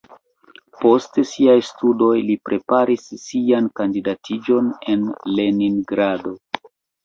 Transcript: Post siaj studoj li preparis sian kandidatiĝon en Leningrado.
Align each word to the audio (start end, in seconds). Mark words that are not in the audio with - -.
Post 0.77 1.19
siaj 1.31 1.57
studoj 1.67 2.15
li 2.31 2.39
preparis 2.49 3.05
sian 3.27 3.69
kandidatiĝon 3.83 4.75
en 4.97 5.07
Leningrado. 5.37 6.39